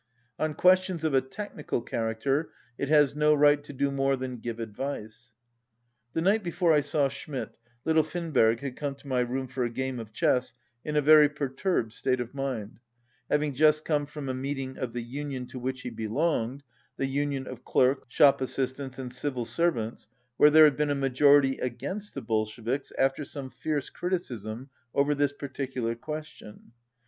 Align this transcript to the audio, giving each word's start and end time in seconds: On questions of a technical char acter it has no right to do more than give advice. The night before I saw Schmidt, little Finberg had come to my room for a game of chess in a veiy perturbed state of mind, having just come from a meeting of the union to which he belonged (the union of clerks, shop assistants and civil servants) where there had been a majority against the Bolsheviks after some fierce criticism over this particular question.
On 0.39 0.55
questions 0.55 1.03
of 1.03 1.13
a 1.13 1.21
technical 1.21 1.85
char 1.85 2.11
acter 2.11 2.45
it 2.75 2.89
has 2.89 3.15
no 3.15 3.35
right 3.35 3.63
to 3.63 3.71
do 3.71 3.91
more 3.91 4.15
than 4.15 4.37
give 4.39 4.59
advice. 4.59 5.35
The 6.13 6.21
night 6.23 6.41
before 6.41 6.73
I 6.73 6.81
saw 6.81 7.07
Schmidt, 7.07 7.51
little 7.85 8.01
Finberg 8.01 8.61
had 8.61 8.75
come 8.75 8.95
to 8.95 9.07
my 9.07 9.19
room 9.19 9.47
for 9.47 9.63
a 9.63 9.69
game 9.69 9.99
of 9.99 10.11
chess 10.11 10.55
in 10.83 10.95
a 10.95 11.03
veiy 11.03 11.35
perturbed 11.35 11.93
state 11.93 12.19
of 12.19 12.33
mind, 12.33 12.79
having 13.29 13.53
just 13.53 13.85
come 13.85 14.07
from 14.07 14.27
a 14.27 14.33
meeting 14.33 14.75
of 14.75 14.93
the 14.93 15.03
union 15.03 15.45
to 15.45 15.59
which 15.59 15.81
he 15.81 15.91
belonged 15.91 16.63
(the 16.97 17.05
union 17.05 17.45
of 17.45 17.63
clerks, 17.63 18.07
shop 18.09 18.41
assistants 18.41 18.97
and 18.97 19.13
civil 19.13 19.45
servants) 19.45 20.07
where 20.35 20.49
there 20.49 20.63
had 20.63 20.75
been 20.75 20.89
a 20.89 20.95
majority 20.95 21.59
against 21.59 22.15
the 22.15 22.23
Bolsheviks 22.23 22.91
after 22.97 23.23
some 23.23 23.51
fierce 23.51 23.91
criticism 23.91 24.71
over 24.95 25.13
this 25.13 25.31
particular 25.33 25.93
question. 25.93 26.71